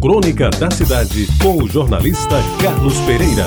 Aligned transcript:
Crônica 0.00 0.48
da 0.50 0.70
Cidade, 0.70 1.26
com 1.42 1.60
o 1.60 1.68
jornalista 1.68 2.36
Carlos 2.62 2.96
Pereira. 3.00 3.46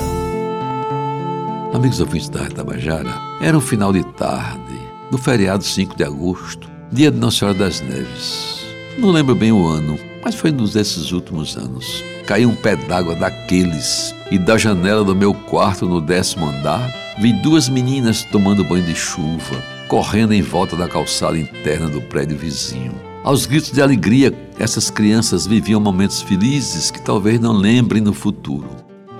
Amigos 1.73 2.01
ouvintes 2.01 2.27
da 2.27 2.45
Tabajara, 2.49 3.13
era 3.39 3.57
um 3.57 3.61
final 3.61 3.93
de 3.93 4.03
tarde, 4.15 4.77
do 5.09 5.17
feriado 5.17 5.63
5 5.63 5.95
de 5.95 6.03
agosto, 6.03 6.69
dia 6.91 7.09
de 7.09 7.17
Nossa 7.17 7.37
Senhora 7.37 7.57
das 7.57 7.79
Neves. 7.79 8.65
Não 8.97 9.11
lembro 9.11 9.33
bem 9.33 9.53
o 9.53 9.65
ano, 9.65 9.97
mas 10.21 10.35
foi 10.35 10.51
nos 10.51 10.73
desses 10.73 11.13
últimos 11.13 11.55
anos. 11.55 12.03
Caiu 12.27 12.49
um 12.49 12.55
pé 12.55 12.75
d'água 12.75 13.15
daqueles, 13.15 14.13
e 14.29 14.37
da 14.37 14.57
janela 14.57 15.05
do 15.05 15.15
meu 15.15 15.33
quarto 15.33 15.85
no 15.85 16.01
décimo 16.01 16.49
andar, 16.49 16.93
vi 17.17 17.31
duas 17.31 17.69
meninas 17.69 18.25
tomando 18.25 18.65
banho 18.65 18.83
de 18.83 18.93
chuva, 18.93 19.63
correndo 19.87 20.33
em 20.33 20.41
volta 20.41 20.75
da 20.75 20.89
calçada 20.89 21.39
interna 21.39 21.87
do 21.87 22.01
prédio 22.01 22.37
vizinho. 22.37 23.10
Aos 23.23 23.45
gritos 23.45 23.71
de 23.71 23.79
alegria, 23.79 24.33
essas 24.57 24.89
crianças 24.89 25.45
viviam 25.45 25.79
momentos 25.79 26.23
felizes 26.23 26.89
que 26.89 26.99
talvez 26.99 27.39
não 27.39 27.53
lembrem 27.53 28.01
no 28.01 28.13
futuro. 28.13 28.67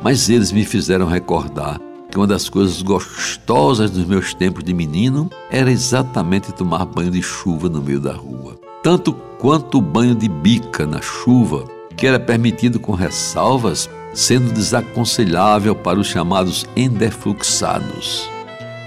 Mas 0.02 0.28
eles 0.28 0.52
me 0.52 0.66
fizeram 0.66 1.06
recordar 1.06 1.80
que 2.10 2.18
uma 2.18 2.26
das 2.26 2.50
coisas 2.50 2.82
gostosas 2.82 3.92
dos 3.92 4.04
meus 4.06 4.34
tempos 4.34 4.64
de 4.64 4.74
menino 4.74 5.30
era 5.52 5.72
exatamente 5.72 6.52
tomar 6.52 6.84
banho 6.86 7.12
de 7.12 7.22
chuva 7.22 7.70
no 7.70 7.80
meio 7.80 8.00
da 8.00 8.14
rua. 8.14 8.60
Tanto 8.82 9.14
quanto 9.38 9.78
o 9.78 9.82
banho 9.82 10.16
de 10.16 10.28
bica 10.28 10.88
na 10.88 11.00
chuva, 11.00 11.66
que 11.96 12.08
era 12.08 12.20
permitido 12.20 12.80
com 12.80 12.94
ressalvas, 12.94 13.88
sendo 14.16 14.52
desaconselhável 14.52 15.76
para 15.76 16.00
os 16.00 16.08
chamados 16.08 16.66
endefluxados 16.76 18.28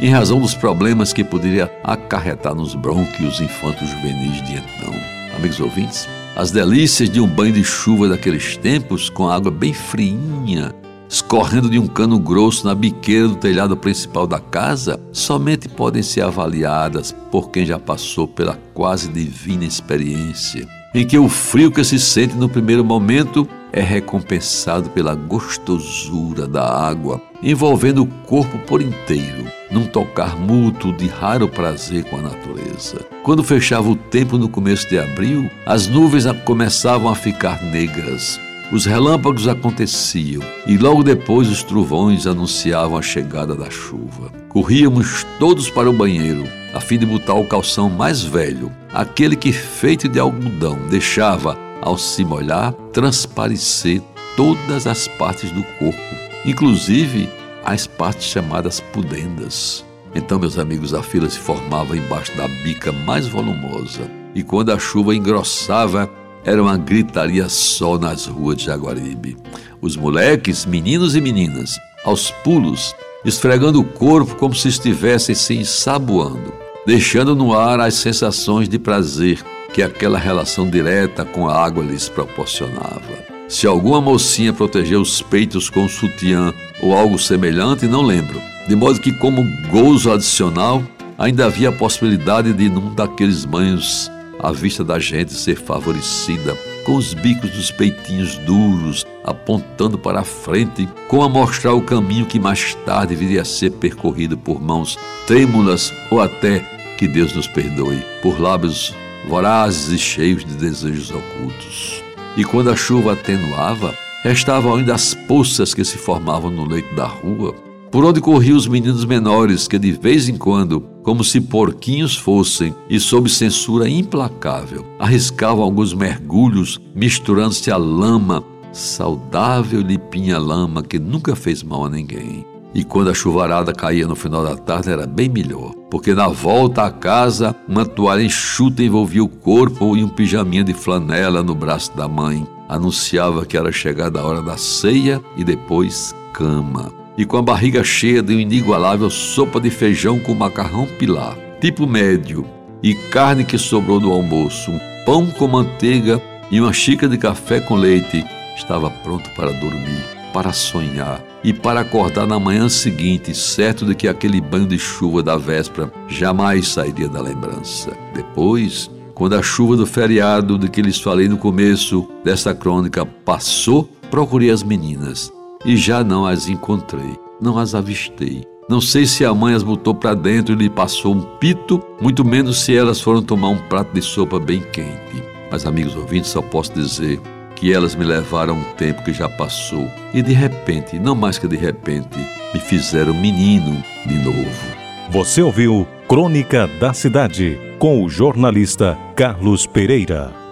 em 0.01 0.11
razão 0.11 0.41
dos 0.41 0.55
problemas 0.55 1.13
que 1.13 1.23
poderia 1.23 1.71
acarretar 1.83 2.55
nos 2.55 2.75
brônquios 2.75 3.41
infantos 3.41 3.89
juvenis 3.89 4.43
de 4.43 4.55
então. 4.55 4.95
Amigos 5.37 5.61
ouvintes, 5.61 6.09
as 6.37 6.51
delícias 6.51 7.09
de 7.09 7.21
um 7.21 7.27
banho 7.27 7.53
de 7.53 7.65
chuva 7.65 8.09
daqueles 8.09 8.57
tempos, 8.57 9.09
com 9.09 9.29
água 9.29 9.51
bem 9.51 9.73
friinha, 9.73 10.75
escorrendo 11.09 11.71
de 11.71 11.79
um 11.79 11.87
cano 11.87 12.19
grosso 12.19 12.67
na 12.67 12.75
biqueira 12.75 13.29
do 13.29 13.37
telhado 13.37 13.77
principal 13.77 14.27
da 14.27 14.41
casa, 14.41 15.01
somente 15.13 15.69
podem 15.69 16.03
ser 16.03 16.23
avaliadas 16.23 17.15
por 17.31 17.51
quem 17.51 17.65
já 17.65 17.79
passou 17.79 18.27
pela 18.27 18.59
quase 18.73 19.09
divina 19.09 19.65
experiência, 19.65 20.67
em 20.95 21.07
que 21.07 21.19
o 21.19 21.29
frio 21.29 21.71
que 21.71 21.85
se 21.85 22.01
sente 22.01 22.35
no 22.35 22.49
primeiro 22.49 22.85
momento 22.85 23.49
é 23.73 23.81
recompensado 23.81 24.91
pela 24.91 25.15
gostosura 25.15 26.47
da 26.47 26.65
água, 26.65 27.21
envolvendo 27.43 28.03
o 28.03 28.07
corpo 28.07 28.59
por 28.61 28.81
inteiro, 28.81 29.45
num 29.75 29.87
tocar 29.87 30.37
mútuo 30.37 30.93
de 30.93 31.09
raro 31.09 31.49
prazer 31.49 32.05
com 32.05 32.17
a 32.17 32.23
natureza. 32.23 33.05
Quando 33.25 33.43
fechava 33.43 33.91
o 33.91 33.97
tempo 33.97 34.39
no 34.39 34.49
começo 34.49 34.89
de 34.89 34.97
abril, 34.97 35.51
as 35.67 35.89
nuvens 35.89 36.25
começavam 36.45 37.11
a 37.11 37.15
ficar 37.17 37.61
negras. 37.61 38.41
Os 38.73 38.87
relâmpagos 38.87 39.49
aconteciam 39.49 40.43
e 40.65 40.79
logo 40.79 41.03
depois 41.03 41.49
os 41.51 41.65
trovões 41.65 42.25
anunciavam 42.25 42.97
a 42.97 43.03
chegada 43.03 43.57
da 43.57 43.69
chuva. 43.69 44.33
Corríamos 44.49 45.27
todos 45.41 45.69
para 45.69 45.91
o 45.91 45.93
banheiro, 45.93 46.45
a 46.73 46.81
fim 46.81 46.97
de 46.97 47.05
botar 47.05 47.35
o 47.35 47.45
calção 47.45 47.91
mais 47.91 48.23
velho, 48.23 48.71
aquele 48.93 49.35
que, 49.35 49.53
feito 49.53 50.09
de 50.09 50.21
algodão, 50.21 50.79
deixava 50.89 51.59
ao 51.83 51.99
se 51.99 52.25
molhar, 52.25 52.73
transparecer 52.93 54.01
todas 54.37 54.87
as 54.87 55.09
partes 55.09 55.51
do 55.51 55.65
corpo, 55.79 55.99
inclusive 56.47 57.29
as 57.65 57.87
partes 57.87 58.27
chamadas 58.27 58.81
pudendas. 58.81 59.85
Então, 60.15 60.39
meus 60.39 60.59
amigos, 60.59 60.95
a 60.95 61.03
fila 61.03 61.29
se 61.29 61.39
formava 61.39 61.97
embaixo 61.97 62.37
da 62.37 62.47
bica 62.63 62.93
mais 62.93 63.27
volumosa, 63.27 64.09
e 64.35 64.43
quando 64.43 64.71
a 64.71 64.79
chuva 64.79 65.15
engrossava, 65.15 66.09
era 66.45 66.63
uma 66.63 66.77
gritaria 66.77 67.49
só 67.49 67.99
nas 67.99 68.27
ruas 68.27 68.59
de 68.59 68.65
Jaguaribe. 68.67 69.37
Os 69.81 69.97
moleques, 69.97 70.67
meninos 70.67 71.17
e 71.17 71.21
meninas, 71.21 71.79
aos 72.05 72.31
pulos, 72.31 72.95
esfregando 73.25 73.81
o 73.81 73.85
corpo 73.85 74.37
como 74.37 74.55
se 74.55 74.69
estivessem 74.69 75.35
se 75.35 75.55
ensaboando, 75.57 76.53
deixando 76.87 77.35
no 77.35 77.57
ar 77.59 77.81
as 77.81 77.95
sensações 77.95 78.69
de 78.69 78.79
prazer 78.79 79.43
que 79.73 79.83
aquela 79.83 80.19
relação 80.19 80.69
direta 80.69 81.25
com 81.25 81.49
a 81.49 81.65
água 81.65 81.83
lhes 81.83 82.09
proporcionava. 82.09 83.34
Se 83.55 83.69
alguma 83.69 84.01
mocinha 84.01 84.53
protegeu 84.53 85.01
os 85.01 85.23
peitos 85.23 85.71
com 85.71 85.89
sutiã 85.89 86.53
ou 86.83 86.93
algo 86.93 87.17
semelhante, 87.17 87.87
não 87.87 88.03
lembro. 88.03 88.43
De 88.67 88.75
modo 88.75 88.99
que, 88.99 89.13
como 89.13 89.47
gozo 89.71 90.11
adicional, 90.11 90.83
ainda 91.17 91.47
havia 91.47 91.69
a 91.69 91.73
possibilidade 91.73 92.53
de, 92.53 92.69
num 92.69 92.93
daqueles 92.93 93.45
banhos, 93.45 94.11
a 94.41 94.51
vista 94.51 94.83
da 94.83 94.99
gente 94.99 95.33
ser 95.33 95.55
favorecida, 95.55 96.59
com 96.85 96.97
os 96.97 97.15
bicos 97.15 97.49
dos 97.51 97.71
peitinhos 97.71 98.37
duros 98.39 99.07
apontando 99.23 99.97
para 99.97 100.19
a 100.19 100.25
frente, 100.25 100.89
com 101.07 101.23
a 101.23 101.29
mostrar 101.29 101.75
o 101.75 101.81
caminho 101.81 102.27
que 102.27 102.41
mais 102.41 102.75
tarde 102.85 103.15
viria 103.15 103.43
a 103.43 103.45
ser 103.45 103.71
percorrido 103.71 104.37
por 104.37 104.61
mãos 104.61 104.99
trêmulas 105.29 105.93
ou 106.11 106.21
até, 106.21 106.59
que 106.99 107.07
Deus 107.07 107.33
nos 107.33 107.47
perdoe, 107.47 108.05
por 108.21 108.41
lábios 108.41 108.93
vorazes 109.29 109.93
e 109.93 109.97
cheios 109.97 110.45
de 110.45 110.55
desejos 110.55 111.13
ocultos. 111.13 112.04
E 112.37 112.45
quando 112.45 112.71
a 112.71 112.77
chuva 112.77 113.13
atenuava, 113.13 113.95
restavam 114.25 114.75
ainda 114.75 114.95
as 114.95 115.15
poças 115.15 115.73
que 115.73 115.85
se 115.85 115.97
formavam 115.97 116.51
no 116.51 116.67
leito 116.67 116.95
da 116.95 117.07
rua, 117.07 117.55
por 117.91 118.05
onde 118.05 118.21
corriam 118.21 118.57
os 118.57 118.67
meninos 118.67 119.05
menores 119.05 119.69
que 119.69 119.79
de 119.79 119.93
vez 119.93 120.29
em 120.29 120.37
quando, 120.37 120.81
como 121.03 121.23
se 121.23 121.41
porquinhos 121.41 122.17
fossem 122.17 122.75
e 122.91 122.99
sob 122.99 123.29
censura 123.29 123.89
implacável, 123.89 124.85
arriscavam 124.99 125.63
alguns 125.63 125.95
mergulhos 125.95 126.81
misturando-se 126.95 127.71
à 127.71 127.77
lama, 127.77 128.43
saudável 128.73 129.81
e 129.81 129.85
limpinha 129.85 130.39
lama 130.39 130.83
que 130.83 130.99
nunca 130.99 131.37
fez 131.37 131.63
mal 131.63 131.85
a 131.85 131.91
ninguém. 131.91 132.45
E 132.75 132.83
quando 132.83 133.09
a 133.09 133.15
chuvarada 133.15 133.73
caía 133.73 134.07
no 134.07 134.17
final 134.17 134.43
da 134.43 134.57
tarde 134.57 134.91
era 134.91 135.07
bem 135.07 135.29
melhor, 135.29 135.73
porque 135.89 136.13
na 136.13 136.27
volta 136.27 136.83
à 136.83 136.91
casa 136.91 137.55
uma 137.69 137.87
toalha 137.87 138.23
enxuta 138.23 138.83
envolvia 138.83 139.23
o 139.23 139.29
corpo 139.29 139.97
e 139.97 140.03
um 140.03 140.09
pijaminha 140.09 140.65
de 140.65 140.75
flanela 140.75 141.41
no 141.41 141.55
braço 141.55 141.97
da 141.97 142.09
mãe 142.09 142.45
anunciava 142.69 143.47
que 143.47 143.57
era 143.57 143.71
chegada 143.71 144.21
a 144.21 144.25
hora 144.25 144.43
da 144.43 144.57
ceia 144.57 145.23
e 145.37 145.45
depois 145.45 146.15
cama. 146.33 146.93
E 147.17 147.25
com 147.25 147.37
a 147.37 147.43
barriga 147.43 147.85
cheia 147.85 148.21
de 148.21 148.33
uma 148.33 148.43
inigualável 148.43 149.09
sopa 149.09 149.61
de 149.61 149.71
feijão 149.71 150.19
com 150.19 150.35
macarrão 150.35 150.87
pilar, 150.99 151.37
tipo 151.61 151.87
médio, 151.87 152.45
e 152.83 152.95
carne 152.95 153.45
que 153.45 153.57
sobrou 153.57 154.01
do 154.01 154.11
almoço, 154.11 154.73
um 154.73 154.81
pão 155.07 155.27
com 155.27 155.47
manteiga 155.47 156.21
e 156.51 156.61
uma 156.61 156.73
xícara 156.73 157.13
de 157.13 157.19
café 157.19 157.61
com 157.61 157.77
leite, 157.77 158.25
estava 158.57 158.91
pronto 158.91 159.31
para 159.37 159.53
dormir 159.53 160.03
para 160.33 160.53
sonhar 160.53 161.23
e 161.45 161.53
para 161.53 161.81
acordar 161.81 162.27
na 162.27 162.41
manhã 162.41 162.71
seguinte, 162.71 163.35
certo 163.35 163.85
de 163.85 163.95
que 163.95 164.09
aquele 164.09 164.41
banho 164.41 164.67
de 164.67 164.79
chuva 164.79 165.23
da 165.23 165.37
véspera 165.37 165.93
jamais 166.09 166.69
sairia 166.69 167.07
da 167.07 167.21
lembrança. 167.21 167.95
Depois, 168.15 168.91
quando 169.15 169.35
a 169.35 169.43
chuva 169.43 169.77
do 169.77 169.87
feriado 169.87 170.59
de 170.59 170.71
que 170.71 170.81
lhes 170.81 170.99
falei 170.99 171.29
no 171.29 171.37
começo 171.37 172.09
desta 172.25 172.55
crônica 172.55 173.05
passou, 173.05 173.89
procurei 174.11 174.51
as 174.51 174.63
meninas 174.63 175.31
e 175.67 175.77
já 175.77 176.03
não 176.03 176.25
as 176.25 176.49
encontrei, 176.49 177.19
não 177.39 177.59
as 177.59 177.75
avistei. 177.75 178.43
Não 178.67 178.81
sei 178.81 179.05
se 179.05 179.27
a 179.27 179.35
mãe 179.35 179.53
as 179.53 179.63
botou 179.63 179.95
para 179.95 180.15
dentro 180.15 180.55
e 180.55 180.57
lhe 180.57 180.71
passou 180.71 181.15
um 181.15 181.21
pito, 181.21 181.83
muito 182.01 182.25
menos 182.25 182.63
se 182.63 182.75
elas 182.75 182.99
foram 182.99 183.23
tomar 183.23 183.51
um 183.51 183.59
prato 183.59 183.93
de 183.93 184.01
sopa 184.01 184.41
bem 184.41 184.63
quente. 184.73 185.23
Mas, 185.51 185.67
amigos 185.67 185.95
ouvintes, 185.95 186.31
só 186.31 186.41
posso 186.41 186.73
dizer 186.73 187.21
que 187.65 187.73
elas 187.73 187.95
me 187.95 188.05
levaram 188.05 188.59
um 188.59 188.63
tempo 188.75 189.03
que 189.03 189.11
já 189.11 189.27
passou 189.27 189.91
e 190.13 190.21
de 190.21 190.35
repente, 190.35 190.99
não 190.99 191.15
mais 191.15 191.39
que 191.39 191.49
de 191.49 191.57
repente, 191.57 192.19
me 192.53 192.61
fizeram 192.61 193.15
menino 193.15 193.83
de 194.05 194.19
novo. 194.19 194.77
Você 195.09 195.41
ouviu 195.41 195.89
Crônica 196.07 196.67
da 196.79 196.93
Cidade 196.93 197.59
com 197.79 198.05
o 198.05 198.09
jornalista 198.11 198.99
Carlos 199.17 199.67
Pereira. 199.67 200.44